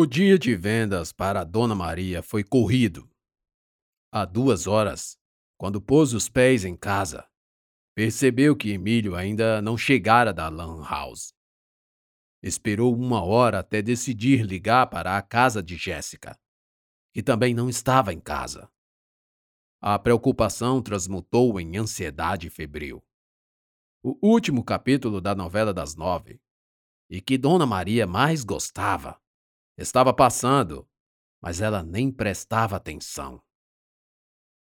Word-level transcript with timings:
O 0.00 0.06
dia 0.06 0.38
de 0.38 0.54
vendas 0.54 1.10
para 1.10 1.42
Dona 1.42 1.74
Maria 1.74 2.22
foi 2.22 2.44
corrido. 2.44 3.10
Há 4.12 4.24
duas 4.24 4.68
horas, 4.68 5.18
quando 5.56 5.82
pôs 5.82 6.12
os 6.12 6.28
pés 6.28 6.64
em 6.64 6.76
casa, 6.76 7.28
percebeu 7.96 8.54
que 8.54 8.70
Emílio 8.70 9.16
ainda 9.16 9.60
não 9.60 9.76
chegara 9.76 10.32
da 10.32 10.48
Lan 10.48 10.88
House. 10.88 11.34
Esperou 12.40 12.94
uma 12.94 13.24
hora 13.24 13.58
até 13.58 13.82
decidir 13.82 14.46
ligar 14.46 14.86
para 14.86 15.18
a 15.18 15.20
casa 15.20 15.60
de 15.60 15.76
Jéssica, 15.76 16.38
que 17.12 17.20
também 17.20 17.52
não 17.52 17.68
estava 17.68 18.14
em 18.14 18.20
casa. 18.20 18.70
A 19.80 19.98
preocupação 19.98 20.80
transmutou 20.80 21.58
em 21.58 21.76
ansiedade 21.76 22.48
febril. 22.48 23.02
O 24.00 24.16
último 24.24 24.62
capítulo 24.62 25.20
da 25.20 25.34
novela 25.34 25.74
das 25.74 25.96
nove, 25.96 26.40
e 27.10 27.20
que 27.20 27.36
Dona 27.36 27.66
Maria 27.66 28.06
mais 28.06 28.44
gostava, 28.44 29.20
estava 29.78 30.12
passando, 30.12 30.86
mas 31.40 31.60
ela 31.60 31.84
nem 31.84 32.10
prestava 32.10 32.76
atenção. 32.76 33.40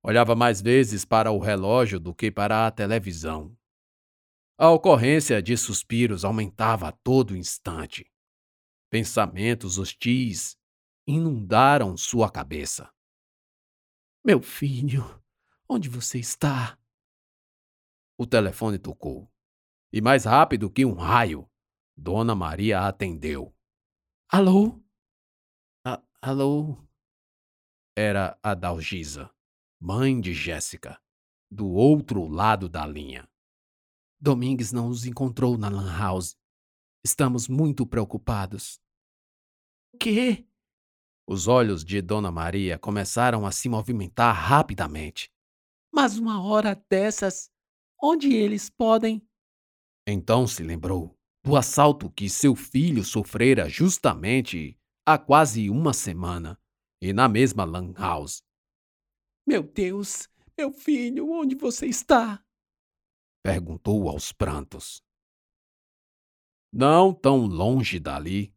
Olhava 0.02 0.37
mais 0.37 0.61
vezes 0.61 1.05
para 1.05 1.33
o 1.33 1.38
relógio 1.38 1.98
do 1.98 2.15
que 2.15 2.30
para 2.30 2.66
a 2.66 2.70
televisão. 2.70 3.57
A 4.59 4.71
ocorrência 4.71 5.43
de 5.43 5.57
suspiros 5.57 6.24
aumentava 6.24 6.88
a 6.88 6.93
todo 6.93 7.37
instante. 7.37 8.10
Pensamentos 8.91 9.79
hostis 9.79 10.57
inundaram 11.07 11.96
sua 11.96 12.30
cabeça. 12.30 12.93
Meu 14.24 14.43
filho, 14.43 15.02
onde 15.69 15.88
você 15.88 16.19
está? 16.19 16.79
O 18.19 18.27
telefone 18.27 18.79
tocou. 18.79 19.30
E 19.93 20.01
mais 20.01 20.24
rápido 20.24 20.71
que 20.71 20.85
um 20.85 20.95
raio, 20.95 21.51
Dona 21.96 22.35
Maria 22.35 22.87
atendeu. 22.87 23.55
Alô? 24.29 24.85
Alô? 26.29 26.77
Era 27.97 28.37
a 28.43 28.53
Dalgisa, 28.53 29.30
mãe 29.80 30.21
de 30.21 30.35
Jéssica, 30.35 31.01
do 31.49 31.68
outro 31.68 32.27
lado 32.27 32.68
da 32.68 32.85
linha. 32.85 33.30
Domingues 34.21 34.73
não 34.73 34.88
os 34.88 35.07
encontrou 35.07 35.57
na 35.57 35.68
Lan 35.68 35.96
House. 35.96 36.37
Estamos 37.05 37.46
muito 37.46 37.87
preocupados. 37.87 38.80
Que? 40.01 40.45
Os 41.29 41.46
olhos 41.46 41.85
de 41.85 42.02
Dona 42.02 42.33
Maria 42.33 42.77
começaram 42.77 43.46
a 43.46 43.52
se 43.52 43.68
movimentar 43.68 44.35
rapidamente. 44.35 45.30
Mas 45.95 46.18
uma 46.18 46.43
hora 46.43 46.74
dessas, 46.90 47.52
onde 48.02 48.35
eles 48.35 48.68
podem? 48.68 49.24
Então 50.05 50.45
se 50.49 50.65
lembrou 50.65 51.16
do 51.45 51.55
assalto 51.57 52.11
que 52.11 52.29
seu 52.29 52.57
filho 52.57 53.05
sofrera 53.05 53.68
justamente 53.68 54.77
há 55.07 55.16
quase 55.16 55.71
uma 55.71 55.95
semana 55.95 56.60
e 57.01 57.12
na 57.12 57.29
mesma 57.29 57.65
Lan 57.65 57.93
House. 57.93 58.43
Meu 59.46 59.62
Deus, 59.62 60.29
meu 60.59 60.73
filho, 60.73 61.30
onde 61.30 61.54
você 61.54 61.87
está? 61.87 62.45
perguntou 63.40 64.09
aos 64.09 64.32
prantos. 64.32 65.00
Não 66.72 67.15
tão 67.15 67.47
longe 67.47 68.00
dali, 68.00 68.53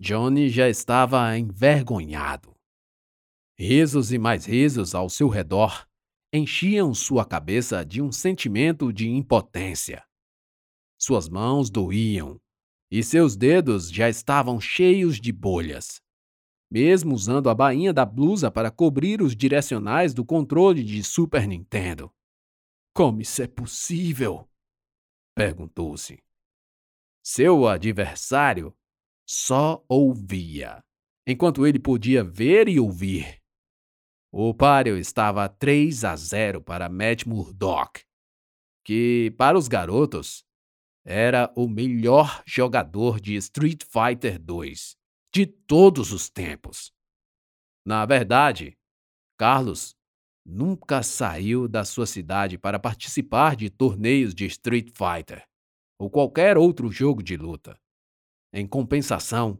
Johnny 0.00 0.48
já 0.48 0.66
estava 0.66 1.36
envergonhado. 1.36 2.56
Risos 3.58 4.12
e 4.12 4.18
mais 4.18 4.46
risos 4.46 4.94
ao 4.94 5.10
seu 5.10 5.28
redor 5.28 5.86
enchiam 6.32 6.94
sua 6.94 7.26
cabeça 7.26 7.84
de 7.84 8.00
um 8.00 8.10
sentimento 8.10 8.90
de 8.90 9.08
impotência. 9.08 10.02
Suas 10.98 11.28
mãos 11.28 11.68
doíam 11.68 12.40
e 12.96 13.02
seus 13.02 13.34
dedos 13.34 13.90
já 13.90 14.08
estavam 14.08 14.60
cheios 14.60 15.20
de 15.20 15.32
bolhas. 15.32 16.00
Mesmo 16.70 17.12
usando 17.12 17.50
a 17.50 17.54
bainha 17.54 17.92
da 17.92 18.06
blusa 18.06 18.52
para 18.52 18.70
cobrir 18.70 19.20
os 19.20 19.34
direcionais 19.34 20.14
do 20.14 20.24
controle 20.24 20.84
de 20.84 21.02
Super 21.02 21.44
Nintendo. 21.48 22.08
Como 22.94 23.20
isso 23.20 23.42
é 23.42 23.48
possível? 23.48 24.48
perguntou-se. 25.34 26.22
Seu 27.20 27.66
adversário 27.66 28.72
só 29.28 29.84
ouvia, 29.88 30.80
enquanto 31.26 31.66
ele 31.66 31.80
podia 31.80 32.22
ver 32.22 32.68
e 32.68 32.78
ouvir. 32.78 33.42
O 34.30 34.54
páreo 34.54 34.96
estava 34.96 35.48
3 35.48 36.04
a 36.04 36.14
0 36.14 36.62
para 36.62 36.88
Matt 36.88 37.26
Murdock, 37.26 38.04
que, 38.84 39.34
para 39.36 39.58
os 39.58 39.66
garotos, 39.66 40.44
era 41.04 41.52
o 41.54 41.68
melhor 41.68 42.42
jogador 42.46 43.20
de 43.20 43.34
Street 43.36 43.82
Fighter 43.84 44.38
2 44.38 44.96
de 45.32 45.46
todos 45.46 46.12
os 46.12 46.30
tempos. 46.30 46.92
Na 47.84 48.06
verdade, 48.06 48.78
Carlos 49.36 49.94
nunca 50.46 51.02
saiu 51.02 51.68
da 51.68 51.84
sua 51.84 52.06
cidade 52.06 52.56
para 52.56 52.78
participar 52.78 53.56
de 53.56 53.68
torneios 53.68 54.34
de 54.34 54.46
Street 54.46 54.90
Fighter 54.90 55.44
ou 55.98 56.10
qualquer 56.10 56.56
outro 56.56 56.90
jogo 56.90 57.22
de 57.22 57.36
luta. 57.36 57.78
Em 58.52 58.66
compensação, 58.66 59.58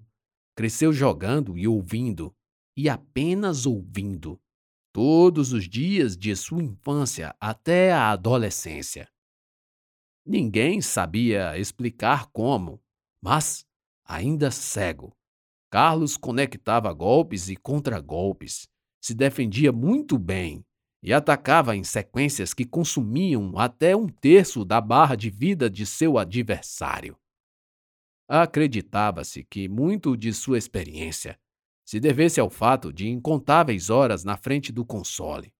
cresceu 0.56 0.92
jogando 0.92 1.58
e 1.58 1.66
ouvindo, 1.66 2.34
e 2.76 2.88
apenas 2.88 3.66
ouvindo, 3.66 4.40
todos 4.92 5.52
os 5.52 5.68
dias 5.68 6.16
de 6.16 6.34
sua 6.36 6.62
infância 6.62 7.34
até 7.40 7.92
a 7.92 8.10
adolescência. 8.10 9.08
Ninguém 10.26 10.80
sabia 10.80 11.58
explicar 11.58 12.26
como, 12.32 12.82
mas, 13.20 13.66
ainda 14.04 14.50
cego, 14.50 15.14
Carlos 15.70 16.16
conectava 16.16 16.92
golpes 16.92 17.48
e 17.48 17.56
contragolpes, 17.56 18.68
se 19.02 19.14
defendia 19.14 19.72
muito 19.72 20.16
bem 20.16 20.64
e 21.02 21.12
atacava 21.12 21.76
em 21.76 21.84
sequências 21.84 22.54
que 22.54 22.64
consumiam 22.64 23.58
até 23.58 23.94
um 23.94 24.06
terço 24.06 24.64
da 24.64 24.80
barra 24.80 25.16
de 25.16 25.28
vida 25.28 25.68
de 25.68 25.84
seu 25.84 26.16
adversário. 26.16 27.18
Acreditava-se 28.26 29.44
que 29.44 29.68
muito 29.68 30.16
de 30.16 30.32
sua 30.32 30.56
experiência 30.56 31.38
se 31.84 32.00
devesse 32.00 32.40
ao 32.40 32.48
fato 32.48 32.92
de 32.92 33.08
incontáveis 33.08 33.90
horas 33.90 34.24
na 34.24 34.36
frente 34.36 34.72
do 34.72 34.86
console, 34.86 35.52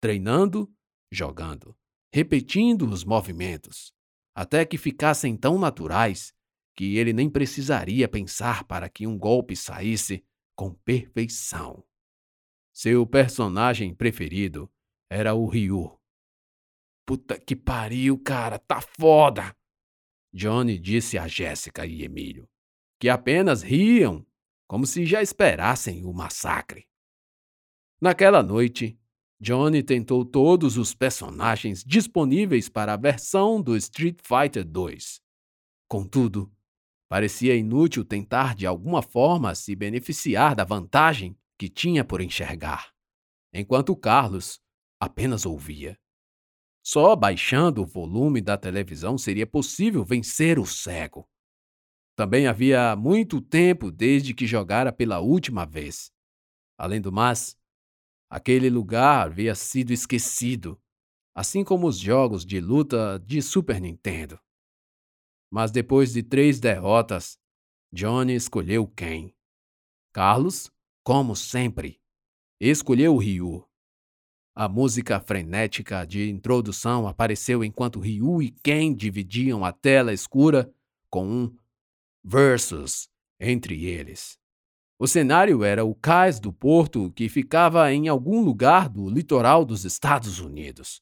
treinando, 0.00 0.68
jogando, 1.10 1.74
repetindo 2.12 2.90
os 2.90 3.04
movimentos, 3.04 3.94
até 4.34 4.64
que 4.64 4.78
ficassem 4.78 5.36
tão 5.36 5.58
naturais 5.58 6.32
que 6.76 6.96
ele 6.96 7.12
nem 7.12 7.28
precisaria 7.28 8.08
pensar 8.08 8.64
para 8.64 8.88
que 8.88 9.06
um 9.06 9.18
golpe 9.18 9.56
saísse 9.56 10.24
com 10.54 10.72
perfeição. 10.72 11.84
Seu 12.72 13.06
personagem 13.06 13.94
preferido 13.94 14.70
era 15.10 15.34
o 15.34 15.46
Ryu. 15.46 15.98
Puta 17.06 17.38
que 17.38 17.56
pariu, 17.56 18.18
cara, 18.18 18.58
tá 18.58 18.80
foda! 18.80 19.56
Johnny 20.32 20.78
disse 20.78 21.18
a 21.18 21.26
Jéssica 21.26 21.84
e 21.84 22.04
Emílio, 22.04 22.48
que 23.00 23.08
apenas 23.08 23.62
riam, 23.62 24.24
como 24.68 24.86
se 24.86 25.04
já 25.04 25.20
esperassem 25.20 26.04
o 26.04 26.12
massacre. 26.12 26.86
Naquela 28.00 28.42
noite, 28.42 28.99
Johnny 29.40 29.82
tentou 29.82 30.22
todos 30.22 30.76
os 30.76 30.94
personagens 30.94 31.82
disponíveis 31.82 32.68
para 32.68 32.92
a 32.92 32.96
versão 32.96 33.62
do 33.62 33.74
Street 33.74 34.18
Fighter 34.22 34.62
2. 34.62 35.18
Contudo, 35.88 36.52
parecia 37.08 37.56
inútil 37.56 38.04
tentar 38.04 38.54
de 38.54 38.66
alguma 38.66 39.00
forma 39.00 39.54
se 39.54 39.74
beneficiar 39.74 40.54
da 40.54 40.62
vantagem 40.62 41.34
que 41.58 41.70
tinha 41.70 42.04
por 42.04 42.20
enxergar, 42.20 42.92
enquanto 43.50 43.96
Carlos 43.96 44.60
apenas 45.00 45.46
ouvia. 45.46 45.98
Só 46.82 47.16
baixando 47.16 47.82
o 47.82 47.86
volume 47.86 48.42
da 48.42 48.58
televisão 48.58 49.16
seria 49.16 49.46
possível 49.46 50.04
vencer 50.04 50.58
o 50.58 50.66
cego. 50.66 51.26
Também 52.14 52.46
havia 52.46 52.94
muito 52.94 53.40
tempo 53.40 53.90
desde 53.90 54.34
que 54.34 54.46
jogara 54.46 54.92
pela 54.92 55.20
última 55.20 55.64
vez. 55.64 56.12
Além 56.76 57.00
do 57.00 57.10
mais, 57.10 57.58
aquele 58.30 58.70
lugar 58.70 59.26
havia 59.26 59.56
sido 59.56 59.92
esquecido, 59.92 60.80
assim 61.34 61.64
como 61.64 61.88
os 61.88 61.98
jogos 61.98 62.46
de 62.46 62.60
luta 62.60 63.18
de 63.26 63.42
Super 63.42 63.80
Nintendo. 63.80 64.38
Mas 65.50 65.72
depois 65.72 66.12
de 66.12 66.22
três 66.22 66.60
derrotas, 66.60 67.36
Johnny 67.92 68.34
escolheu 68.34 68.86
quem? 68.86 69.34
Carlos, 70.12 70.70
como 71.02 71.34
sempre, 71.34 72.00
escolheu 72.60 73.16
Ryu. 73.16 73.66
A 74.54 74.68
música 74.68 75.20
frenética 75.20 76.04
de 76.04 76.28
introdução 76.28 77.08
apareceu 77.08 77.64
enquanto 77.64 77.98
Ryu 77.98 78.42
e 78.42 78.50
Ken 78.50 78.94
dividiam 78.94 79.64
a 79.64 79.72
tela 79.72 80.12
escura 80.12 80.72
com 81.08 81.26
um 81.26 81.56
versus 82.22 83.08
entre 83.40 83.86
eles. 83.86 84.39
O 85.02 85.06
cenário 85.06 85.64
era 85.64 85.82
o 85.82 85.94
cais 85.94 86.38
do 86.38 86.52
porto 86.52 87.10
que 87.12 87.26
ficava 87.26 87.90
em 87.90 88.06
algum 88.06 88.42
lugar 88.42 88.86
do 88.86 89.08
litoral 89.08 89.64
dos 89.64 89.86
Estados 89.86 90.40
Unidos. 90.40 91.00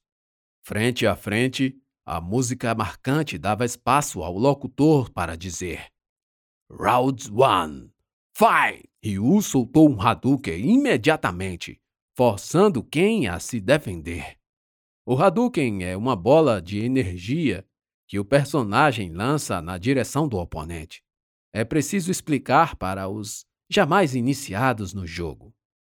Frente 0.63 1.05
a 1.05 1.17
frente, 1.17 1.77
a 2.07 2.21
música 2.21 2.73
marcante 2.77 3.37
dava 3.37 3.65
espaço 3.65 4.23
ao 4.23 4.39
locutor 4.39 5.11
para 5.11 5.37
dizer: 5.37 5.89
Round 6.71 7.29
1, 7.29 7.91
Fight! 8.37 8.89
Ryu 9.03 9.43
soltou 9.43 9.91
um 9.91 10.01
Hadouken 10.01 10.75
imediatamente, 10.75 11.81
forçando 12.17 12.85
Ken 12.85 13.27
a 13.27 13.41
se 13.41 13.61
defender. 13.61 14.37
O 15.05 15.17
Hadouken 15.17 15.83
é 15.83 15.97
uma 15.97 16.15
bola 16.15 16.63
de 16.63 16.79
energia 16.79 17.67
que 18.07 18.17
o 18.21 18.25
personagem 18.25 19.11
lança 19.11 19.61
na 19.61 19.77
direção 19.77 20.29
do 20.29 20.39
oponente. 20.39 21.03
É 21.53 21.65
preciso 21.65 22.13
explicar 22.13 22.77
para 22.77 23.09
os 23.09 23.48
jamais 23.71 24.15
iniciados 24.15 24.95
no 24.95 25.07
jogo. 25.07 25.55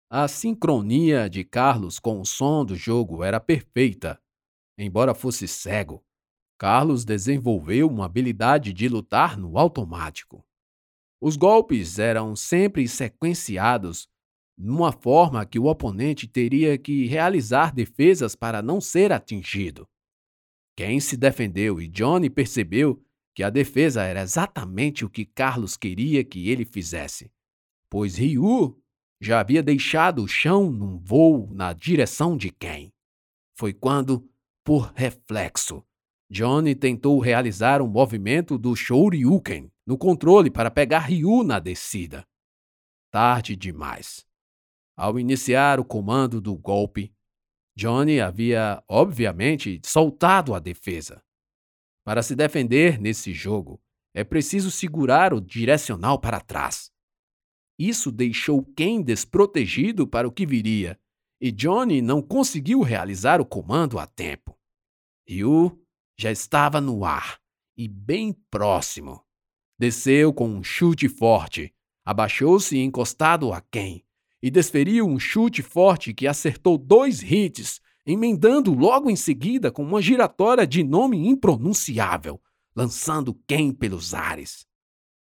A 0.10 0.28
sincronia 0.28 1.28
de 1.28 1.44
Carlos 1.44 2.00
com 2.00 2.22
o 2.22 2.25
som 2.25 2.64
do 2.64 2.75
jogo 2.75 3.24
era 3.24 3.40
perfeita. 3.40 4.22
Embora 4.78 5.16
fosse 5.16 5.48
cego, 5.48 6.04
Carlos 6.58 7.04
desenvolveu 7.04 7.88
uma 7.88 8.06
habilidade 8.06 8.72
de 8.74 8.88
lutar 8.88 9.38
no 9.38 9.58
automático. 9.58 10.46
Os 11.20 11.36
golpes 11.36 11.98
eram 11.98 12.36
sempre 12.36 12.88
sequenciados 12.88 14.08
numa 14.58 14.92
forma 14.92 15.46
que 15.46 15.58
o 15.58 15.66
oponente 15.66 16.28
teria 16.28 16.78
que 16.78 17.08
realizar 17.08 17.74
defesas 17.74 18.36
para 18.36 18.62
não 18.62 18.80
ser 18.80 19.12
atingido. 19.12 19.88
Quem 20.75 21.00
se 21.00 21.18
defendeu 21.18 21.81
e 21.81 21.88
Johnny 21.88 22.30
percebeu 22.30 23.04
que 23.36 23.42
a 23.42 23.50
defesa 23.50 24.04
era 24.04 24.22
exatamente 24.22 25.04
o 25.04 25.10
que 25.10 25.25
Carlos 25.25 25.75
queria 25.75 26.24
que 26.24 26.50
ele 26.50 26.66
fizesse, 26.66 27.31
pois 27.94 28.18
Ryu 28.18 28.75
já 29.22 29.40
havia 29.40 29.62
deixado 29.62 30.24
o 30.24 30.28
chão 30.28 30.72
num 30.72 30.98
voo 30.98 31.48
na 31.54 31.74
direção 31.74 32.36
de 32.36 32.50
Ken. 32.50 32.92
Foi 33.56 33.72
quando, 33.72 34.28
por 34.63 34.92
reflexo, 34.95 35.86
Johnny 36.28 36.74
tentou 36.74 37.19
realizar 37.19 37.84
um 37.84 37.88
movimento 37.88 38.57
do 38.57 38.75
Shoryuken 38.75 39.72
no 39.86 39.95
controle 39.95 40.50
para 40.50 40.72
pegar 40.72 41.01
Ryu 41.01 41.44
na 41.44 41.60
descida. 41.60 42.28
Tarde 43.12 43.56
demais. 43.56 44.25
Ao 44.98 45.19
iniciar 45.19 45.80
o 45.80 45.86
comando 45.86 46.42
do 46.42 46.57
golpe, 46.57 47.13
Johnny 47.78 48.19
havia, 48.19 48.84
obviamente, 48.89 49.80
soltado 49.86 50.56
a 50.56 50.60
defesa. 50.60 51.24
Para 52.04 52.24
se 52.24 52.36
defender 52.36 53.00
nesse 53.00 53.34
jogo, 53.34 53.80
é 54.16 54.24
preciso 54.24 54.72
segurar 54.72 55.31
o 55.31 55.39
direcional 55.39 56.19
para 56.19 56.42
trás. 56.42 56.92
Isso 57.78 58.12
deixou 58.12 58.64
Ken 58.75 59.02
desprotegido 59.02 60.08
para 60.08 60.28
o 60.28 60.31
que 60.31 60.46
viria, 60.46 61.00
e 61.42 61.52
Johnny 61.52 62.02
não 62.02 62.22
conseguiu 62.22 62.81
realizar 62.81 63.42
o 63.42 63.46
comando 63.46 64.00
a 64.00 64.08
tempo. 64.08 64.58
Ryu 65.28 65.78
já 66.18 66.31
estava 66.31 66.80
no 66.80 67.04
ar 67.04 67.40
e 67.78 67.88
bem 67.88 68.34
próximo. 68.50 69.22
Desceu 69.78 70.31
com 70.31 70.48
um 70.48 70.64
chute 70.64 71.10
forte, 71.10 71.74
abaixou-se 72.06 72.78
encostado 72.78 73.52
a 73.52 73.60
Ken 73.60 74.02
e 74.42 74.52
desferiu 74.52 75.08
um 75.08 75.18
chute 75.18 75.62
forte 75.62 76.14
que 76.14 76.28
acertou 76.28 76.78
dois 76.78 77.24
hits, 77.24 77.81
emendando 78.06 78.74
logo 78.74 79.10
em 79.10 79.16
seguida 79.16 79.72
com 79.72 79.84
uma 79.84 80.02
giratória 80.02 80.68
de 80.68 80.84
nome 80.84 81.28
impronunciável, 81.28 82.42
lançando 82.75 83.34
Ken 83.48 83.72
pelos 83.72 84.14
ares. 84.14 84.68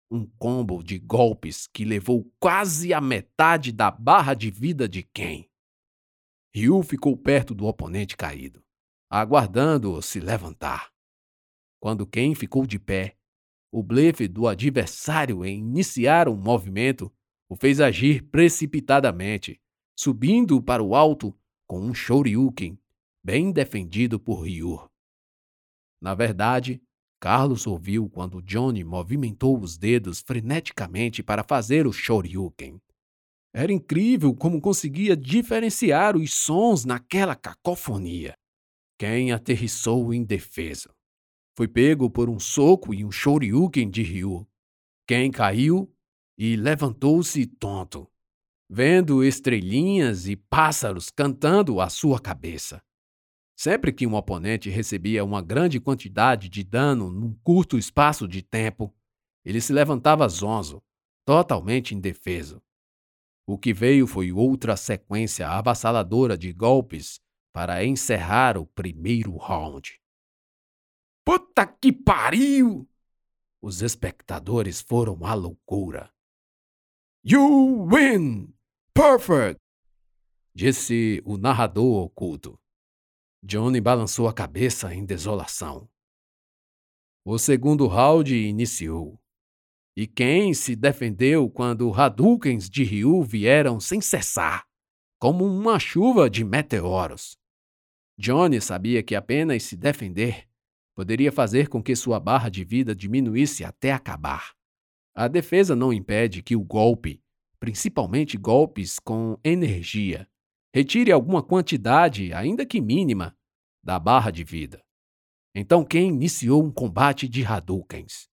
Um 0.10 0.26
combo 0.26 0.82
de 0.82 0.98
golpes 0.98 1.68
que 1.68 1.84
levou 1.84 2.32
quase 2.40 2.94
a 2.94 3.02
metade 3.02 3.72
da 3.72 3.92
barra 3.92 4.34
de 4.34 4.50
vida 4.50 4.88
de 4.88 5.04
Ken. 5.04 5.46
Ryu 6.56 6.82
ficou 6.82 7.18
perto 7.18 7.54
do 7.54 7.66
oponente 7.66 8.16
caído, 8.16 8.64
aguardando-o 9.10 10.02
se 10.02 10.20
levantar. 10.20 10.92
Quando 11.80 12.08
Ken 12.08 12.34
ficou 12.34 12.66
de 12.66 12.80
pé, 12.80 13.18
o 13.72 13.84
blefe 13.84 14.28
do 14.28 14.48
adversário 14.48 15.44
em 15.44 15.60
iniciar 15.60 16.30
um 16.30 16.38
movimento 16.38 17.14
o 17.50 17.56
fez 17.56 17.80
agir 17.80 18.24
precipitadamente, 18.30 19.62
subindo 19.98 20.62
para 20.62 20.84
o 20.84 20.96
alto 20.96 21.38
com 21.68 21.80
um 21.80 21.94
Shoryuken, 21.94 22.80
bem 23.24 23.52
defendido 23.52 24.20
por 24.20 24.42
Ryu. 24.46 24.90
Na 26.02 26.14
verdade, 26.14 26.82
Carlos 27.20 27.66
ouviu 27.66 28.10
quando 28.10 28.42
Johnny 28.42 28.84
movimentou 28.84 29.60
os 29.60 29.78
dedos 29.78 30.22
freneticamente 30.22 31.24
para 31.24 31.44
fazer 31.44 31.88
o 31.88 31.94
Shoryuken. 31.94 32.80
Era 33.54 33.74
incrível 33.74 34.36
como 34.36 34.62
conseguia 34.62 35.18
diferenciar 35.18 36.16
os 36.16 36.34
sons 36.34 36.86
naquela 36.86 37.36
cacofonia. 37.36 38.36
Quem 39.00 39.32
aterrissou 39.32 40.14
indefeso. 40.14 40.90
Foi 41.56 41.68
pego 41.68 42.10
por 42.10 42.30
um 42.30 42.40
soco 42.40 42.94
e 42.94 43.04
um 43.04 43.12
Shoryuken 43.12 43.90
de 43.90 44.04
Ryu. 44.04 44.48
Quem 45.08 45.32
caiu 45.32 45.92
e 46.38 46.56
levantou-se 46.56 47.48
tonto, 47.48 48.08
vendo 48.70 49.24
estrelinhas 49.24 50.28
e 50.28 50.36
pássaros 50.36 51.10
cantando 51.10 51.82
à 51.82 51.90
sua 51.90 52.20
cabeça. 52.20 52.80
Sempre 53.58 53.92
que 53.92 54.06
um 54.06 54.14
oponente 54.14 54.70
recebia 54.70 55.26
uma 55.26 55.42
grande 55.42 55.80
quantidade 55.80 56.48
de 56.48 56.64
dano 56.64 57.10
num 57.10 57.34
curto 57.44 57.76
espaço 57.76 58.28
de 58.28 58.44
tempo, 58.44 58.94
ele 59.44 59.60
se 59.60 59.74
levantava 59.74 60.30
zonzo, 60.30 60.80
totalmente 61.26 61.96
indefeso. 61.96 62.62
O 63.48 63.58
que 63.58 63.74
veio 63.74 64.06
foi 64.06 64.32
outra 64.32 64.78
sequência 64.78 65.50
avassaladora 65.50 66.38
de 66.38 66.54
golpes 66.54 67.20
para 67.52 67.84
encerrar 67.84 68.60
o 68.60 68.66
primeiro 68.68 69.36
round. 69.36 70.00
Puta 71.26 71.66
que 71.66 71.92
pariu! 71.92 72.88
Os 73.60 73.82
espectadores 73.82 74.82
foram 74.82 75.26
à 75.26 75.34
loucura. 75.34 76.14
You 77.26 77.88
win! 77.88 78.54
Perfect! 78.94 79.60
Disse 80.54 81.24
o 81.26 81.38
narrador 81.38 82.04
oculto. 82.04 82.60
Johnny 83.48 83.80
balançou 83.80 84.28
a 84.28 84.34
cabeça 84.34 84.94
em 84.94 85.06
desolação. 85.06 85.90
O 87.24 87.38
segundo 87.38 87.88
round 87.88 88.36
iniciou. 88.36 89.18
E 89.96 90.06
quem 90.06 90.54
se 90.54 90.76
defendeu 90.76 91.50
quando 91.50 91.94
Hadoukens 91.94 92.70
de 92.70 92.84
Ryu 92.84 93.24
vieram 93.24 93.80
sem 93.80 94.02
cessar, 94.02 94.68
como 95.18 95.46
uma 95.46 95.80
chuva 95.80 96.30
de 96.30 96.44
meteoros. 96.44 97.38
Johnny 98.20 98.60
sabia 98.60 99.02
que 99.02 99.16
apenas 99.16 99.64
se 99.64 99.78
defender 99.78 100.46
poderia 100.94 101.32
fazer 101.32 101.70
com 101.70 101.82
que 101.82 101.96
sua 101.96 102.20
barra 102.20 102.50
de 102.50 102.66
vida 102.66 102.94
diminuísse 102.94 103.64
até 103.64 103.94
acabar. 103.94 104.54
A 105.16 105.30
defesa 105.30 105.74
não 105.74 105.94
impede 105.94 106.44
que 106.44 106.58
o 106.58 106.66
golpe, 106.66 107.24
principalmente 107.62 108.38
golpes 108.38 109.00
com 109.00 109.40
energia, 109.42 110.28
retire 110.76 111.14
alguma 111.14 111.42
quantidade, 111.42 112.34
ainda 112.34 112.66
que 112.66 112.82
mínima, 112.82 113.37
da 113.88 113.98
barra 113.98 114.32
de 114.32 114.44
vida. 114.44 114.84
Então 115.56 115.86
Ken 115.86 116.10
iniciou 116.10 116.62
um 116.62 116.70
combate 116.70 117.26
de 117.26 117.46
Hadoukens. 117.46 118.30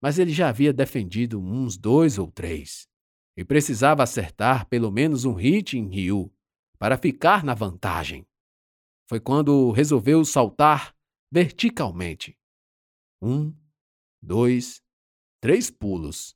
Mas 0.00 0.18
ele 0.18 0.32
já 0.32 0.48
havia 0.48 0.72
defendido 0.72 1.38
uns 1.38 1.76
dois 1.76 2.16
ou 2.16 2.32
três, 2.32 2.88
e 3.36 3.44
precisava 3.44 4.02
acertar 4.02 4.66
pelo 4.70 4.90
menos 4.90 5.26
um 5.26 5.34
hit 5.34 5.76
em 5.76 5.86
Ryu 5.86 6.32
para 6.78 6.96
ficar 6.96 7.44
na 7.44 7.52
vantagem. 7.52 8.26
Foi 9.06 9.20
quando 9.20 9.70
resolveu 9.70 10.24
saltar 10.24 10.96
verticalmente. 11.30 12.34
Um, 13.20 13.54
dois, 14.22 14.82
três 15.42 15.70
pulos, 15.70 16.34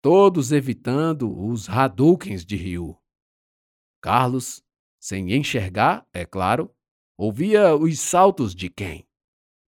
todos 0.00 0.52
evitando 0.52 1.38
os 1.38 1.68
Hadoukens 1.68 2.46
de 2.46 2.56
Ryu. 2.56 2.98
Carlos, 4.00 4.64
sem 4.98 5.34
enxergar, 5.34 6.08
é 6.14 6.24
claro, 6.24 6.74
ouvia 7.16 7.74
os 7.76 7.98
saltos 8.00 8.54
de 8.54 8.68
Ken, 8.68 9.04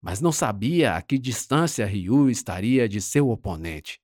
mas 0.03 0.21
não 0.21 0.33
sabia 0.33 0.97
a 0.97 1.03
que 1.03 1.19
distância 1.19 1.87
Ryu 1.87 2.29
estaria 2.31 2.89
de 2.89 3.01
seu 3.01 3.29
oponente. 3.29 4.01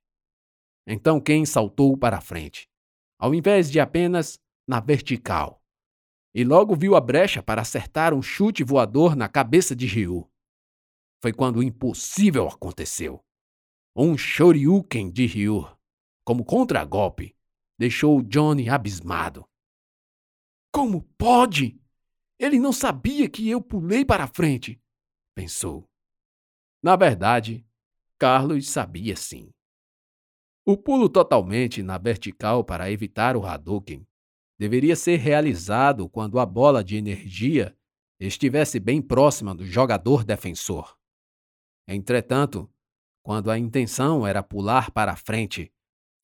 Então 0.86 1.20
Ken 1.20 1.44
saltou 1.44 1.96
para 1.96 2.18
a 2.18 2.20
frente, 2.20 2.68
ao 3.18 3.34
invés 3.34 3.70
de 3.70 3.78
apenas 3.78 4.38
na 4.66 4.80
vertical, 4.80 5.62
e 6.34 6.44
logo 6.44 6.74
viu 6.74 6.96
a 6.96 7.00
brecha 7.00 7.42
para 7.42 7.60
acertar 7.60 8.14
um 8.14 8.22
chute 8.22 8.64
voador 8.64 9.14
na 9.14 9.28
cabeça 9.28 9.76
de 9.76 9.86
Ryu. 9.86 10.28
Foi 11.20 11.32
quando 11.32 11.56
o 11.56 11.62
impossível 11.62 12.48
aconteceu. 12.48 13.22
Um 13.94 14.16
Shoryuken 14.16 15.10
de 15.10 15.26
Ryu, 15.26 15.68
como 16.24 16.44
contragolpe, 16.44 17.36
deixou 17.78 18.22
Johnny 18.22 18.68
abismado. 18.68 19.46
Como 20.72 21.02
pode? 21.18 21.81
Ele 22.42 22.58
não 22.58 22.72
sabia 22.72 23.30
que 23.30 23.48
eu 23.48 23.62
pulei 23.62 24.04
para 24.04 24.26
frente, 24.26 24.82
pensou. 25.32 25.88
Na 26.82 26.96
verdade, 26.96 27.64
Carlos 28.18 28.68
sabia 28.68 29.14
sim. 29.14 29.48
O 30.66 30.76
pulo 30.76 31.08
totalmente 31.08 31.84
na 31.84 31.98
vertical 31.98 32.64
para 32.64 32.90
evitar 32.90 33.36
o 33.36 33.46
Hadouken 33.46 34.04
deveria 34.58 34.96
ser 34.96 35.18
realizado 35.18 36.08
quando 36.08 36.40
a 36.40 36.44
bola 36.44 36.82
de 36.82 36.96
energia 36.96 37.78
estivesse 38.18 38.80
bem 38.80 39.00
próxima 39.00 39.54
do 39.54 39.64
jogador 39.64 40.24
defensor. 40.24 40.98
Entretanto, 41.86 42.68
quando 43.22 43.52
a 43.52 43.58
intenção 43.58 44.26
era 44.26 44.42
pular 44.42 44.90
para 44.90 45.12
a 45.12 45.16
frente, 45.16 45.72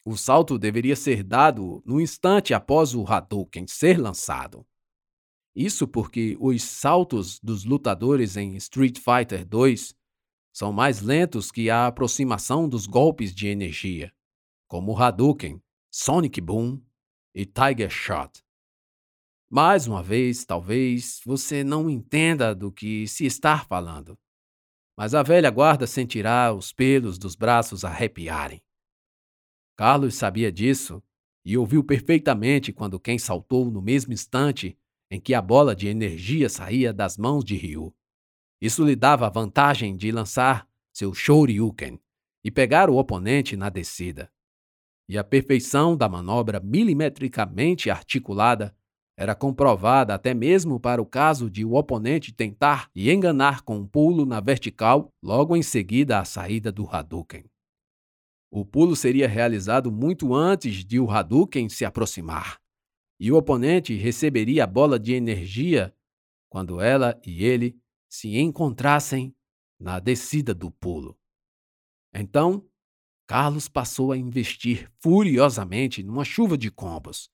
O 0.05 0.17
salto 0.17 0.59
deveria 0.59 0.97
ser 0.97 1.23
dado 1.23 1.83
no 1.85 2.01
instante 2.01 2.55
após 2.55 2.95
o 2.95 3.05
Hadouken 3.07 3.67
ser 3.67 4.01
lançado. 4.01 4.67
Isso 5.59 5.89
porque 5.89 6.37
os 6.39 6.63
saltos 6.63 7.41
dos 7.41 7.65
lutadores 7.65 8.37
em 8.37 8.55
Street 8.55 9.01
Fighter 9.01 9.45
2 9.45 9.93
são 10.55 10.73
mais 10.73 11.01
lentos 11.01 11.51
que 11.51 11.69
a 11.69 11.89
aproximação 11.89 12.69
dos 12.69 12.87
golpes 12.87 13.35
de 13.35 13.49
energia, 13.49 14.15
como 14.69 14.97
Hadouken, 14.97 15.61
Sonic 15.91 16.41
Boom 16.41 16.81
e 17.35 17.45
Tiger 17.45 17.91
Shot. 17.91 18.41
Mais 19.51 19.89
uma 19.89 20.01
vez, 20.01 20.45
talvez 20.45 21.21
você 21.27 21.65
não 21.65 21.91
entenda 21.91 22.55
do 22.55 22.71
que 22.71 23.09
se 23.09 23.27
está 23.27 23.59
falando, 23.59 24.17
mas 24.97 25.13
a 25.13 25.25
velha 25.25 25.51
guarda 25.51 25.89
sentirá 25.89 26.55
os 26.55 26.73
pelos 26.73 27.19
dos 27.19 27.35
braços 27.35 27.85
arrepiarem. 27.85 28.63
Carlos 29.77 30.15
sabia 30.15 30.53
disso 30.53 31.03
e 31.45 31.59
ouviu 31.59 31.83
perfeitamente 31.83 32.73
quando 32.73 33.01
Ken 33.01 33.19
saltou 33.19 33.69
no 33.73 33.83
mesmo 33.83 34.13
instante 34.13 34.79
em 35.11 35.21
que 35.21 35.35
a 35.35 35.43
bola 35.43 35.75
de 35.75 35.89
energia 35.89 36.49
saía 36.49 36.93
das 36.93 37.17
mãos 37.17 37.45
de 37.45 37.57
Ryu. 37.57 37.95
Isso 38.61 38.85
lhe 38.85 38.97
dava 38.97 39.27
a 39.27 39.31
vantagem 39.31 39.97
de 39.97 40.11
lançar 40.11 40.69
seu 40.93 41.15
Shoryuken 41.15 42.01
e 42.45 42.51
pegar 42.51 42.91
o 42.91 42.97
oponente 42.97 43.57
na 43.57 43.69
descida. 43.69 44.31
E 45.09 45.17
a 45.17 45.25
perfeição 45.25 45.97
da 45.97 46.09
manobra 46.09 46.61
milimetricamente 46.61 47.89
articulada 47.89 48.77
era 49.17 49.35
comprovada 49.35 50.15
até 50.15 50.33
mesmo 50.33 50.79
para 50.79 51.03
o 51.03 51.07
caso 51.07 51.51
de 51.51 51.65
o 51.65 51.75
oponente 51.75 52.33
tentar 52.33 52.89
e 52.95 53.11
enganar 53.11 53.63
com 53.63 53.79
um 53.79 53.87
pulo 53.87 54.25
na 54.25 54.39
vertical 54.39 55.13
logo 55.23 55.57
em 55.57 55.63
seguida 55.63 56.21
à 56.21 56.25
saída 56.25 56.71
do 56.71 56.87
Hadouken. 56.89 57.45
O 58.51 58.65
pulo 58.65 58.95
seria 58.95 59.27
realizado 59.27 59.91
muito 59.91 60.35
antes 60.35 60.85
de 60.85 61.01
o 61.01 61.11
Hadouken 61.11 61.69
se 61.69 61.85
aproximar, 61.85 62.61
e 63.19 63.33
o 63.33 63.37
oponente 63.37 63.95
receberia 63.95 64.65
a 64.65 64.67
bola 64.67 64.99
de 64.99 65.15
energia 65.15 65.95
quando 66.49 66.81
ela 66.81 67.21
e 67.27 67.45
ele 67.45 67.77
se 68.09 68.37
encontrassem 68.39 69.35
na 69.79 69.99
descida 69.99 70.55
do 70.55 70.71
pulo. 70.71 71.19
Então, 72.15 72.67
Carlos 73.27 73.69
passou 73.69 74.13
a 74.13 74.17
investir 74.17 74.91
furiosamente 75.01 76.03
numa 76.03 76.25
chuva 76.25 76.57
de 76.57 76.71
combos. 76.71 77.31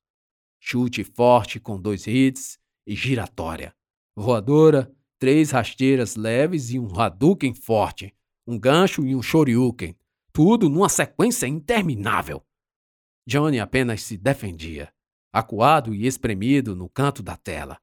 Chute 0.58 1.04
forte 1.04 1.60
com 1.60 1.80
dois 1.80 2.06
hits 2.06 2.58
e 2.86 2.94
giratória. 2.96 3.74
Voadora, 4.16 4.92
três 5.18 5.50
rasteiras 5.50 6.16
leves 6.16 6.70
e 6.70 6.78
um 6.78 6.98
Hadouken 6.98 7.54
forte, 7.54 8.14
um 8.46 8.58
gancho 8.58 9.06
e 9.06 9.14
um 9.14 9.22
Shoryuken, 9.22 9.96
tudo 10.32 10.68
numa 10.68 10.88
sequência 10.88 11.46
interminável. 11.46 12.44
Johnny 13.26 13.58
apenas 13.58 14.02
se 14.02 14.16
defendia, 14.16 14.92
acuado 15.34 15.92
e 15.92 16.06
espremido 16.06 16.76
no 16.76 16.88
canto 16.88 17.20
da 17.20 17.36
tela. 17.36 17.80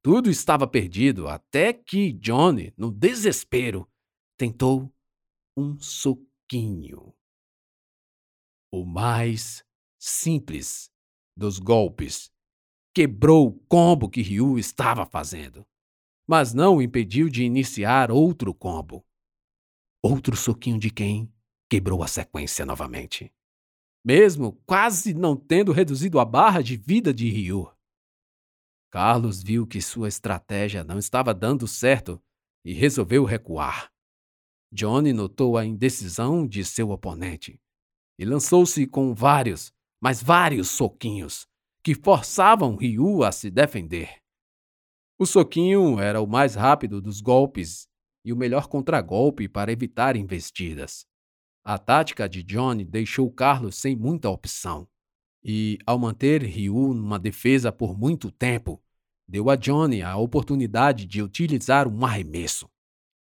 Tudo 0.00 0.30
estava 0.30 0.66
perdido 0.66 1.28
até 1.28 1.70
que 1.70 2.10
Johnny, 2.14 2.72
no 2.74 2.90
desespero, 2.90 3.86
tentou 4.34 4.90
um 5.54 5.78
soquinho. 5.78 7.14
O 8.72 8.86
mais 8.86 9.62
simples 9.98 10.90
dos 11.36 11.58
golpes 11.58 12.32
quebrou 12.94 13.48
o 13.48 13.58
combo 13.68 14.08
que 14.08 14.22
Ryu 14.22 14.58
estava 14.58 15.04
fazendo, 15.04 15.66
mas 16.26 16.54
não 16.54 16.76
o 16.76 16.82
impediu 16.82 17.28
de 17.28 17.44
iniciar 17.44 18.10
outro 18.10 18.54
combo. 18.54 19.04
Outro 20.02 20.34
soquinho 20.34 20.78
de 20.78 20.90
quem 20.90 21.30
quebrou 21.68 22.02
a 22.02 22.08
sequência 22.08 22.64
novamente. 22.64 23.30
Mesmo 24.06 24.52
quase 24.64 25.12
não 25.12 25.34
tendo 25.34 25.72
reduzido 25.72 26.20
a 26.20 26.24
barra 26.24 26.62
de 26.62 26.76
vida 26.76 27.12
de 27.12 27.28
Ryu. 27.28 27.68
Carlos 28.88 29.42
viu 29.42 29.66
que 29.66 29.82
sua 29.82 30.06
estratégia 30.06 30.84
não 30.84 30.96
estava 30.96 31.34
dando 31.34 31.66
certo 31.66 32.22
e 32.64 32.72
resolveu 32.72 33.24
recuar. 33.24 33.90
Johnny 34.72 35.12
notou 35.12 35.58
a 35.58 35.66
indecisão 35.66 36.46
de 36.46 36.64
seu 36.64 36.90
oponente 36.90 37.60
e 38.16 38.24
lançou-se 38.24 38.86
com 38.86 39.12
vários, 39.12 39.72
mas 40.00 40.22
vários 40.22 40.70
soquinhos 40.70 41.48
que 41.82 41.92
forçavam 41.92 42.76
Ryu 42.76 43.24
a 43.24 43.32
se 43.32 43.50
defender. 43.50 44.22
O 45.18 45.26
soquinho 45.26 45.98
era 45.98 46.20
o 46.20 46.28
mais 46.28 46.54
rápido 46.54 47.02
dos 47.02 47.20
golpes 47.20 47.88
e 48.24 48.32
o 48.32 48.36
melhor 48.36 48.68
contragolpe 48.68 49.48
para 49.48 49.72
evitar 49.72 50.14
investidas. 50.14 51.04
A 51.68 51.78
tática 51.78 52.28
de 52.28 52.44
Johnny 52.44 52.84
deixou 52.84 53.28
Carlos 53.28 53.74
sem 53.74 53.96
muita 53.96 54.30
opção. 54.30 54.86
E, 55.42 55.78
ao 55.84 55.98
manter 55.98 56.40
Ryu 56.40 56.94
numa 56.94 57.18
defesa 57.18 57.72
por 57.72 57.98
muito 57.98 58.30
tempo, 58.30 58.80
deu 59.26 59.50
a 59.50 59.56
Johnny 59.56 60.00
a 60.00 60.16
oportunidade 60.16 61.06
de 61.06 61.20
utilizar 61.20 61.88
um 61.88 62.06
arremesso. 62.06 62.70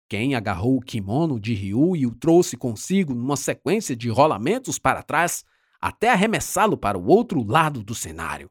Ken 0.07 0.35
agarrou 0.35 0.77
o 0.77 0.79
kimono 0.79 1.37
de 1.37 1.53
Ryu 1.53 1.97
e 1.97 2.07
o 2.07 2.15
trouxe 2.15 2.55
consigo 2.55 3.13
numa 3.13 3.35
sequência 3.35 3.93
de 3.93 4.07
rolamentos 4.07 4.79
para 4.79 5.03
trás 5.03 5.43
até 5.81 6.09
arremessá-lo 6.09 6.77
para 6.77 6.97
o 6.97 7.07
outro 7.07 7.43
lado 7.43 7.83
do 7.83 7.93
cenário. 7.93 8.49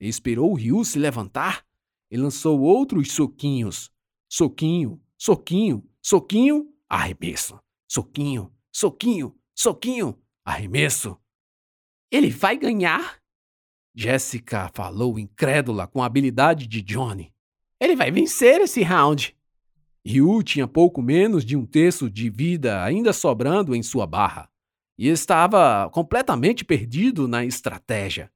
Esperou 0.00 0.52
Ryu 0.54 0.84
se 0.84 0.98
levantar 0.98 1.64
e 2.10 2.16
lançou 2.16 2.62
outros 2.62 3.12
soquinhos. 3.12 3.92
Soquinho, 4.28 5.00
soquinho, 5.16 5.88
soquinho, 6.02 6.68
arremesso. 6.88 7.60
Soquinho, 7.86 8.52
Soquinho, 8.72 9.34
soquinho, 9.54 10.18
arremesso. 10.44 11.18
Ele 12.10 12.30
vai 12.30 12.56
ganhar? 12.56 13.18
Jéssica 13.94 14.70
falou 14.74 15.18
incrédula 15.18 15.86
com 15.86 16.02
a 16.02 16.06
habilidade 16.06 16.66
de 16.66 16.82
Johnny. 16.82 17.34
Ele 17.80 17.96
vai 17.96 18.10
vencer 18.10 18.60
esse 18.60 18.82
round. 18.82 19.36
Ryu 20.04 20.42
tinha 20.42 20.66
pouco 20.66 21.02
menos 21.02 21.44
de 21.44 21.56
um 21.56 21.66
terço 21.66 22.10
de 22.10 22.30
vida 22.30 22.82
ainda 22.82 23.12
sobrando 23.12 23.74
em 23.74 23.82
sua 23.82 24.06
barra 24.06 24.50
e 24.98 25.06
estava 25.06 25.88
completamente 25.90 26.64
perdido 26.64 27.28
na 27.28 27.44
estratégia. 27.44 28.32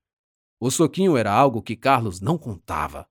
O 0.61 0.71
soquinho 0.71 1.17
era 1.17 1.33
algo 1.33 1.61
que 1.61 1.75
Carlos 1.75 2.21
não 2.21 2.39
contava. 2.39 3.09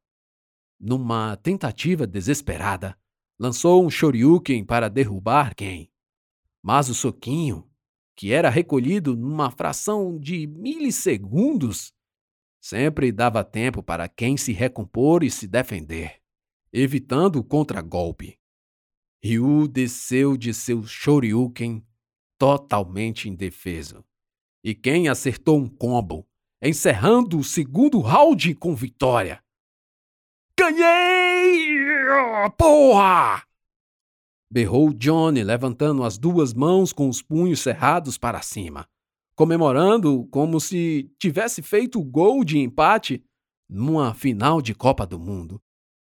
Numa 0.80 1.36
tentativa 1.38 2.08
desesperada, 2.08 2.98
lançou 3.38 3.86
um 3.86 3.90
Shoryuken 3.90 4.64
para 4.64 4.90
derrubar 4.90 5.54
quem? 5.54 5.91
Mas 6.64 6.90
o 6.90 6.94
soquinho, 6.94 7.68
que 8.16 8.32
era 8.32 8.50
recolhido 8.50 9.16
numa 9.16 9.50
fração 9.50 10.20
de 10.20 10.46
milissegundos, 10.46 11.94
sempre 12.62 13.12
dava 13.12 13.44
tempo 13.44 13.82
para 13.82 14.08
quem 14.08 14.38
se 14.38 14.52
recompor 14.52 15.24
e 15.24 15.32
se 15.32 15.48
defender, 15.48 16.22
evitando 16.72 17.38
o 17.38 17.44
contragolpe. 17.44 18.40
Ryu 19.24 19.68
desceu 19.68 20.38
de 20.38 20.54
seu 20.54 20.84
Shoryuken 20.84 21.86
totalmente 22.38 23.30
indefeso. 23.30 24.04
E 24.64 24.76
quem 24.76 25.08
acertou 25.08 25.58
um 25.58 25.68
combo, 25.68 26.28
encerrando 26.62 27.40
o 27.40 27.44
segundo 27.44 28.00
round 28.00 28.54
com 28.56 28.76
vitória. 28.76 29.44
Ganhei! 30.58 31.82
Porra! 32.58 33.44
Berrou 34.52 34.94
Johnny, 34.94 35.44
levantando 35.44 36.04
as 36.04 36.18
duas 36.18 36.54
mãos 36.54 36.92
com 36.92 37.08
os 37.08 37.22
punhos 37.22 37.62
cerrados 37.62 38.18
para 38.18 38.42
cima, 38.42 38.86
comemorando 39.34 40.28
como 40.30 40.60
se 40.60 41.10
tivesse 41.18 41.62
feito 41.62 42.00
o 42.00 42.04
gol 42.04 42.44
de 42.44 42.60
empate 42.60 43.24
numa 43.70 44.14
final 44.14 44.62
de 44.62 44.76
Copa 44.76 45.08
do 45.08 45.18
Mundo. 45.18 45.62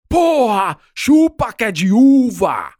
Porra! 0.07 0.77
Chupa 0.93 1.51
que 1.51 1.63
é 1.63 1.71
de 1.71 1.91
uva! 1.91 2.71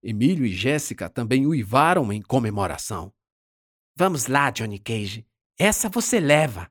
Emílio 0.00 0.46
e 0.46 0.52
Jéssica 0.52 1.10
também 1.10 1.44
uivaram 1.44 2.12
em 2.12 2.22
comemoração. 2.22 3.12
Vamos 3.96 4.28
lá, 4.28 4.50
Johnny 4.50 4.78
Cage. 4.78 5.26
Essa 5.58 5.88
você 5.88 6.20
leva. 6.20 6.70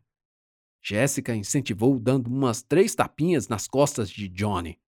Jéssica 0.81 1.36
incentivou, 1.36 2.00
dando 2.00 2.27
umas 2.27 2.62
três 2.63 2.95
tapinhas 2.95 3.50
nas 3.50 3.67
costas 3.67 4.09
de 4.09 4.29
Johnny. 4.29 4.79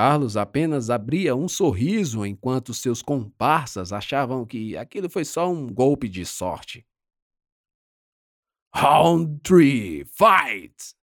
Carlos 0.00 0.36
apenas 0.36 0.90
abria 0.90 1.34
um 1.34 1.48
sorriso 1.48 2.24
enquanto 2.24 2.72
seus 2.72 3.02
comparsas 3.02 3.92
achavam 3.92 4.46
que 4.46 4.76
aquilo 4.76 5.10
foi 5.10 5.24
só 5.24 5.50
um 5.50 5.66
golpe 5.66 6.08
de 6.08 6.24
sorte. 6.24 6.86
Round 8.72 9.40
3, 9.42 10.08
fight! 10.08 10.94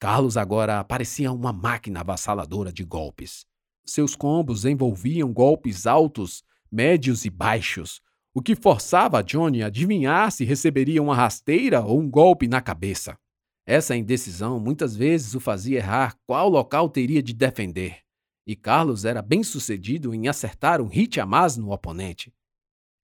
Carlos 0.00 0.36
agora 0.36 0.82
parecia 0.82 1.30
uma 1.30 1.52
máquina 1.52 2.00
avassaladora 2.00 2.72
de 2.72 2.82
golpes. 2.82 3.46
Seus 3.86 4.16
combos 4.16 4.64
envolviam 4.64 5.32
golpes 5.32 5.86
altos, 5.86 6.42
médios 6.68 7.24
e 7.24 7.30
baixos, 7.30 8.02
o 8.34 8.42
que 8.42 8.56
forçava 8.56 9.22
Johnny 9.22 9.62
a 9.62 9.68
adivinhar 9.68 10.32
se 10.32 10.44
receberia 10.44 11.00
uma 11.00 11.14
rasteira 11.14 11.82
ou 11.82 12.00
um 12.00 12.10
golpe 12.10 12.48
na 12.48 12.60
cabeça. 12.60 13.16
Essa 13.64 13.94
indecisão 13.94 14.58
muitas 14.58 14.96
vezes 14.96 15.36
o 15.36 15.40
fazia 15.40 15.78
errar 15.78 16.16
qual 16.26 16.48
local 16.48 16.88
teria 16.88 17.22
de 17.22 17.32
defender 17.32 18.03
e 18.46 18.54
Carlos 18.54 19.04
era 19.04 19.22
bem 19.22 19.42
sucedido 19.42 20.14
em 20.14 20.28
acertar 20.28 20.80
um 20.80 20.86
hit 20.86 21.20
a 21.20 21.26
mais 21.26 21.56
no 21.56 21.72
oponente. 21.72 22.34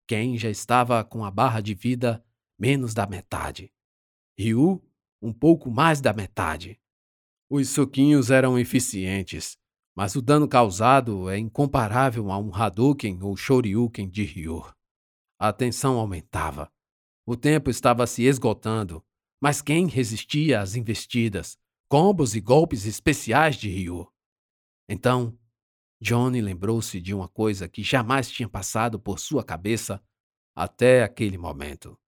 Ken 0.07 0.37
já 0.37 0.51
estava 0.51 1.03
com 1.03 1.25
a 1.25 1.31
barra 1.31 1.61
de 1.61 1.75
vida 1.75 2.25
menos 2.59 2.95
da 2.95 3.07
metade. 3.07 3.73
Ryu, 4.39 4.83
um 5.21 5.33
pouco 5.33 5.71
mais 5.71 6.01
da 6.01 6.13
metade. 6.13 6.81
Os 7.49 7.69
soquinhos 7.69 8.31
eram 8.31 8.59
eficientes, 8.59 9.57
mas 9.95 10.15
o 10.17 10.23
dano 10.23 10.49
causado 10.49 11.29
é 11.29 11.39
incomparável 11.39 12.31
a 12.31 12.39
um 12.39 12.55
Hadouken 12.55 13.23
ou 13.23 13.37
Shoryuken 13.37 14.09
de 14.09 14.25
Ryu. 14.25 14.63
A 15.39 15.53
tensão 15.53 15.99
aumentava. 15.99 16.71
O 17.27 17.37
tempo 17.37 17.71
estava 17.71 18.07
se 18.07 18.25
esgotando, 18.25 19.03
mas 19.41 19.63
quem 19.63 19.87
resistia 19.87 20.61
às 20.61 20.75
investidas, 20.75 21.59
combos 21.89 22.35
e 22.35 22.41
golpes 22.41 22.87
especiais 22.87 23.57
de 23.57 23.69
Ryu? 23.69 24.14
Então, 24.89 25.39
Johnny 26.01 26.41
lembrou-se 26.41 27.01
de 27.01 27.15
uma 27.15 27.29
coisa 27.29 27.69
que 27.69 27.83
jamais 27.83 28.31
tinha 28.31 28.49
passado 28.49 29.01
por 29.01 29.19
sua 29.19 29.43
cabeça 29.43 30.03
até 30.55 31.03
aquele 31.03 31.39
momento. 31.39 31.99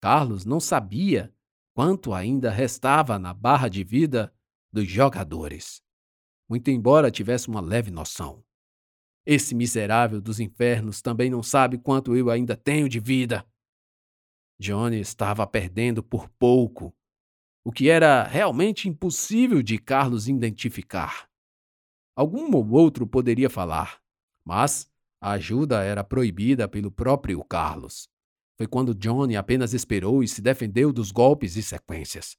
Carlos 0.00 0.44
não 0.44 0.60
sabia 0.60 1.34
quanto 1.74 2.12
ainda 2.12 2.50
restava 2.50 3.18
na 3.18 3.32
barra 3.32 3.68
de 3.68 3.82
vida 3.82 4.32
dos 4.72 4.86
jogadores, 4.86 5.82
muito 6.48 6.70
embora 6.70 7.10
tivesse 7.10 7.48
uma 7.48 7.60
leve 7.60 7.90
noção. 7.90 8.44
Esse 9.24 9.54
miserável 9.54 10.20
dos 10.20 10.40
infernos 10.40 11.00
também 11.00 11.30
não 11.30 11.42
sabe 11.42 11.78
quanto 11.78 12.16
eu 12.16 12.30
ainda 12.30 12.56
tenho 12.56 12.88
de 12.88 13.00
vida. 13.00 13.46
Johnny 14.58 15.00
estava 15.00 15.46
perdendo 15.46 16.02
por 16.02 16.28
pouco, 16.28 16.94
o 17.64 17.72
que 17.72 17.88
era 17.88 18.24
realmente 18.24 18.88
impossível 18.88 19.62
de 19.62 19.78
Carlos 19.78 20.28
identificar. 20.28 21.29
Algum 22.14 22.54
ou 22.54 22.70
outro 22.70 23.06
poderia 23.06 23.48
falar, 23.48 24.00
mas 24.44 24.90
a 25.20 25.32
ajuda 25.32 25.82
era 25.82 26.02
proibida 26.02 26.66
pelo 26.68 26.90
próprio 26.90 27.42
Carlos. 27.44 28.08
Foi 28.56 28.66
quando 28.66 28.94
Johnny 28.94 29.36
apenas 29.36 29.72
esperou 29.72 30.22
e 30.22 30.28
se 30.28 30.42
defendeu 30.42 30.92
dos 30.92 31.10
golpes 31.10 31.56
e 31.56 31.62
sequências. 31.62 32.36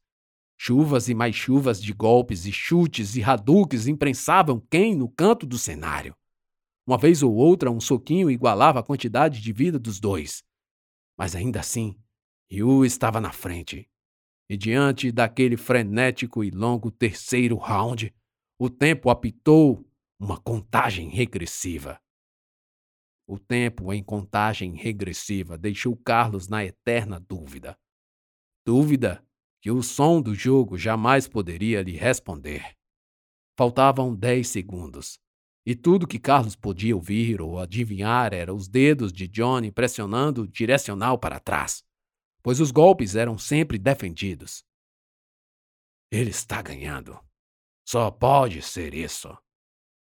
Chuvas 0.58 1.10
e 1.10 1.16
mais 1.16 1.36
chuvas 1.36 1.82
de 1.82 1.94
golpes 1.94 2.46
e 2.46 2.52
chutes 2.52 3.16
e 3.16 3.24
hadouks 3.24 3.88
imprensavam 3.88 4.60
Ken 4.70 4.96
no 4.96 5.10
canto 5.10 5.46
do 5.48 5.58
cenário. 5.58 6.16
Uma 6.86 6.98
vez 6.98 7.24
ou 7.24 7.34
outra, 7.34 7.72
um 7.72 7.80
soquinho 7.80 8.30
igualava 8.30 8.80
a 8.80 8.84
quantidade 8.84 9.42
de 9.42 9.54
vida 9.54 9.80
dos 9.80 10.00
dois. 10.00 10.44
Mas 11.18 11.36
ainda 11.36 11.60
assim, 11.60 11.96
Ryu 12.52 12.86
estava 12.86 13.22
na 13.22 13.32
frente. 13.32 13.90
E 14.50 14.58
diante 14.58 15.12
daquele 15.12 15.56
frenético 15.56 16.44
e 16.44 16.52
longo 16.52 16.92
terceiro 16.92 17.56
round, 17.56 18.14
o 18.64 18.70
tempo 18.70 19.10
apitou 19.10 19.84
uma 20.20 20.40
contagem 20.40 21.10
regressiva. 21.10 22.00
O 23.26 23.40
tempo 23.40 23.92
em 23.92 24.04
contagem 24.04 24.76
regressiva 24.76 25.58
deixou 25.58 25.98
Carlos 25.98 26.48
na 26.48 26.64
eterna 26.64 27.20
dúvida. 27.20 27.76
Dúvida 28.64 29.26
que 29.60 29.72
o 29.72 29.82
som 29.82 30.22
do 30.22 30.36
jogo 30.36 30.78
jamais 30.78 31.28
poderia 31.28 31.82
lhe 31.82 31.94
responder. 31.94 32.78
Faltavam 33.58 34.16
dez 34.16 34.50
segundos, 34.50 35.20
e 35.66 35.74
tudo 35.76 36.08
que 36.08 36.20
Carlos 36.20 36.56
podia 36.56 36.96
ouvir 36.96 37.42
ou 37.42 37.58
adivinhar 37.58 38.32
era 38.32 38.54
os 38.54 38.68
dedos 38.68 39.12
de 39.12 39.28
Johnny 39.28 39.72
pressionando 39.72 40.44
o 40.44 40.48
direcional 40.48 41.18
para 41.18 41.40
trás, 41.40 41.84
pois 42.44 42.60
os 42.60 42.70
golpes 42.70 43.16
eram 43.16 43.40
sempre 43.40 43.80
defendidos. 43.80 44.64
Ele 46.12 46.30
está 46.30 46.62
ganhando. 46.62 47.20
Só 47.88 48.12
pode 48.12 48.62
ser 48.62 48.94
isso. 48.94 49.36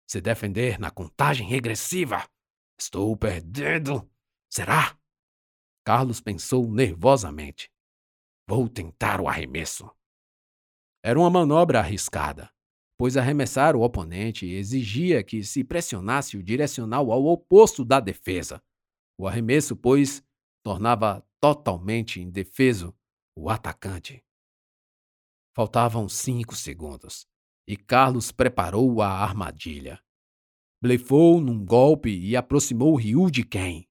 Se 0.08 0.20
defender 0.20 0.80
na 0.80 0.92
contagem 0.92 1.48
regressiva. 1.48 2.28
Estou 2.80 3.16
perdendo. 3.16 4.10
Será? 4.50 4.98
Carlos 5.84 6.22
pensou 6.22 6.70
nervosamente. 6.72 7.72
Vou 8.48 8.68
tentar 8.68 9.22
o 9.22 9.28
arremesso. 9.28 9.90
Era 11.04 11.20
uma 11.20 11.30
manobra 11.30 11.80
arriscada, 11.80 12.52
pois 12.98 13.16
arremessar 13.16 13.76
o 13.76 13.82
oponente 13.82 14.46
exigia 14.46 15.24
que 15.24 15.44
se 15.44 15.64
pressionasse 15.64 16.38
o 16.38 16.44
direcional 16.44 17.12
ao 17.12 17.26
oposto 17.26 17.86
da 17.86 18.00
defesa. 18.00 18.62
O 19.18 19.28
arremesso, 19.28 19.76
pois, 19.76 20.24
tornava 20.64 21.26
totalmente 21.40 22.20
indefeso 22.20 22.96
o 23.36 23.50
atacante. 23.50 24.24
Faltavam 25.56 26.10
cinco 26.10 26.56
segundos 26.56 27.28
e 27.70 27.78
Carlos 27.78 28.32
preparou 28.32 29.00
a 29.00 29.08
armadilha. 29.08 30.02
Blefou 30.82 31.40
num 31.40 31.64
golpe 31.64 32.10
e 32.10 32.36
aproximou 32.36 32.96
Ryu 32.96 33.30
de 33.30 33.44
Ken. 33.44 33.86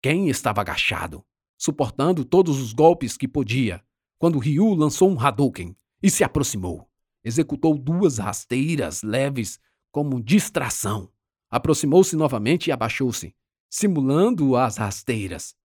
Ken 0.00 0.28
estava 0.28 0.60
agachado, 0.60 1.26
suportando 1.58 2.24
todos 2.24 2.60
os 2.60 2.72
golpes 2.72 3.16
que 3.16 3.26
podia, 3.26 3.84
quando 4.16 4.38
Ryu 4.38 4.74
lançou 4.74 5.10
um 5.10 5.18
Hadouken 5.18 5.76
e 6.00 6.08
se 6.08 6.22
aproximou. 6.22 6.88
Executou 7.24 7.76
duas 7.76 8.18
rasteiras 8.18 9.02
leves 9.02 9.58
como 9.90 10.22
distração. 10.22 11.10
Aproximou-se 11.50 12.14
novamente 12.14 12.68
e 12.68 12.72
abaixou-se, 12.72 13.34
simulando 13.68 14.54
as 14.54 14.76
rasteiras. 14.76 15.56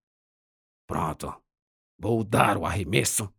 Pronto. 0.88 1.32
Vou 2.00 2.24
dar 2.24 2.58
o 2.58 2.66
arremesso. 2.66 3.32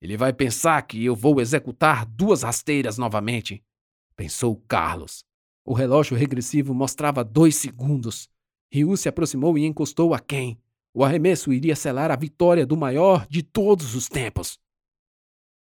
Ele 0.00 0.16
vai 0.16 0.32
pensar 0.32 0.82
que 0.82 1.04
eu 1.04 1.16
vou 1.16 1.40
executar 1.40 2.04
duas 2.04 2.42
rasteiras 2.42 2.98
novamente, 2.98 3.64
pensou 4.14 4.56
Carlos. 4.68 5.24
O 5.64 5.74
relógio 5.74 6.16
regressivo 6.16 6.74
mostrava 6.74 7.24
dois 7.24 7.56
segundos. 7.56 8.30
Ryu 8.72 8.96
se 8.96 9.08
aproximou 9.08 9.56
e 9.58 9.64
encostou 9.64 10.14
a 10.14 10.20
Ken. 10.20 10.56
O 10.94 11.04
arremesso 11.04 11.52
iria 11.52 11.74
selar 11.74 12.10
a 12.10 12.16
vitória 12.16 12.66
do 12.66 12.76
maior 12.76 13.26
de 13.26 13.42
todos 13.42 13.94
os 13.94 14.08
tempos. 14.08 14.58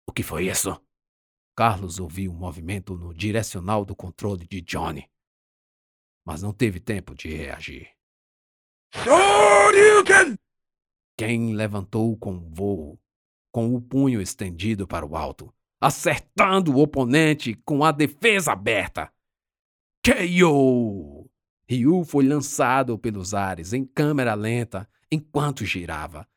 O 0.08 0.12
que 0.12 0.24
foi 0.24 0.48
isso? 0.48 0.80
Carlos 1.56 2.00
ouviu 2.00 2.32
um 2.32 2.36
movimento 2.36 2.96
no 2.96 3.14
direcional 3.14 3.84
do 3.84 3.94
controle 3.94 4.48
de 4.48 4.62
Johnny, 4.62 5.10
mas 6.26 6.42
não 6.42 6.54
teve 6.54 6.80
tempo 6.80 7.14
de 7.14 7.28
reagir. 7.28 7.90
Shoryuken! 8.94 10.38
Ken 11.18 11.54
levantou 11.54 12.18
com 12.18 12.40
voo, 12.50 12.98
com 13.52 13.74
o 13.74 13.82
punho 13.82 14.22
estendido 14.22 14.88
para 14.88 15.06
o 15.06 15.16
alto, 15.16 15.54
acertando 15.82 16.76
o 16.76 16.80
oponente 16.80 17.54
com 17.66 17.84
a 17.84 17.92
defesa 17.92 18.54
aberta. 18.54 19.12
KO! 20.06 21.30
Ryu 21.70 22.04
foi 22.04 22.26
lançado 22.26 22.98
pelos 22.98 23.34
ares 23.34 23.74
em 23.74 23.86
câmera 23.86 24.34
lenta 24.34 24.90
enquanto 25.12 25.64
girava. 25.64 26.28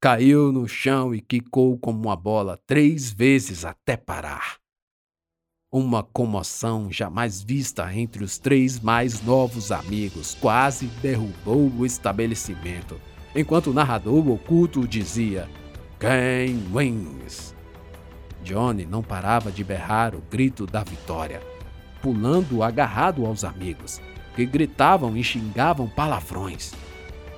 Caiu 0.00 0.50
no 0.50 0.66
chão 0.66 1.14
e 1.14 1.20
quicou 1.20 1.78
como 1.78 2.00
uma 2.00 2.16
bola 2.16 2.58
três 2.66 3.10
vezes 3.12 3.64
até 3.64 3.96
parar. 3.96 4.58
Uma 5.72 6.02
comoção 6.02 6.90
jamais 6.90 7.40
vista 7.40 7.94
entre 7.94 8.24
os 8.24 8.38
três 8.38 8.80
mais 8.80 9.22
novos 9.22 9.70
amigos 9.70 10.34
quase 10.40 10.86
derrubou 11.00 11.70
o 11.70 11.86
estabelecimento, 11.86 13.00
enquanto 13.36 13.70
o 13.70 13.72
narrador 13.72 14.28
oculto 14.28 14.88
dizia: 14.88 15.48
Quem 16.00 16.64
wins? 16.74 17.54
Johnny 18.42 18.86
não 18.86 19.02
parava 19.02 19.52
de 19.52 19.62
berrar 19.62 20.14
o 20.14 20.22
grito 20.30 20.66
da 20.66 20.82
vitória 20.82 21.40
pulando 22.02 22.62
agarrado 22.62 23.26
aos 23.26 23.44
amigos, 23.44 24.00
que 24.34 24.44
gritavam 24.46 25.16
e 25.16 25.22
xingavam 25.22 25.88
palavrões. 25.88 26.72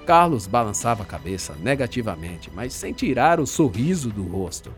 Carlos 0.07 0.47
balançava 0.47 1.03
a 1.03 1.07
cabeça 1.07 1.55
negativamente, 1.61 2.51
mas 2.55 2.73
sem 2.73 2.93
tirar 2.93 3.41
o 3.41 3.47
sorriso 3.47 4.11
do 4.11 4.25
rosto. 4.25 4.73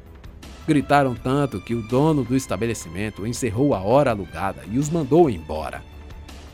Gritaram 0.67 1.15
tanto 1.15 1.61
que 1.61 1.75
o 1.75 1.83
dono 1.83 2.25
do 2.25 2.35
estabelecimento 2.35 3.27
encerrou 3.27 3.75
a 3.75 3.81
hora 3.81 4.11
alugada 4.11 4.63
e 4.71 4.79
os 4.79 4.89
mandou 4.89 5.29
embora. 5.29 5.83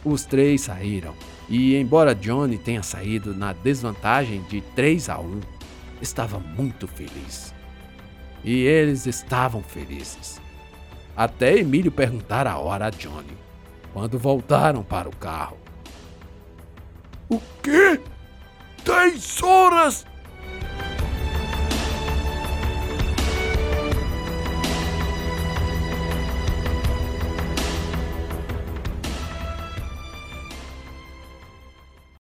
Os 0.05 0.25
três 0.25 0.63
saíram, 0.63 1.15
e 1.49 1.77
embora 1.77 2.15
Johnny 2.15 2.59
tenha 2.59 2.83
saído 2.83 3.35
na 3.35 3.53
desvantagem 3.53 4.43
de 4.49 4.61
3 4.61 5.09
a 5.09 5.21
1, 5.21 5.41
estava 6.01 6.39
muito 6.39 6.87
feliz. 6.87 7.55
E 8.43 8.65
eles 8.65 9.07
estavam 9.07 9.63
felizes 9.63 10.41
até 11.21 11.59
Emílio 11.59 11.93
perguntar 11.93 12.47
a 12.47 12.59
hora 12.59 12.87
a 12.87 12.91
Johnny, 12.91 13.37
quando 13.93 14.19
voltaram 14.19 14.83
para 14.83 15.07
o 15.07 15.15
carro. 15.15 15.59
O 17.29 17.39
quê? 17.63 18.01
Dez 18.83 19.43
horas? 19.43 20.07